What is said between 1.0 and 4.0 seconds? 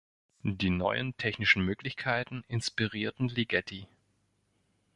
technischen Möglichkeiten inspirierten Ligeti.